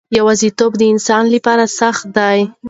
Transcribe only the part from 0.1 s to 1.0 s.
یوازیتوب د